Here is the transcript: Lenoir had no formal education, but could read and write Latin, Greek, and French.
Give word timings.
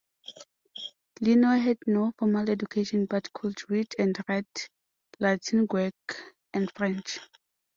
Lenoir 1.21 1.59
had 1.59 1.77
no 1.85 2.11
formal 2.17 2.49
education, 2.49 3.05
but 3.05 3.31
could 3.33 3.53
read 3.69 3.93
and 3.99 4.17
write 4.27 4.67
Latin, 5.19 5.67
Greek, 5.67 5.93
and 6.55 6.71
French. 6.75 7.19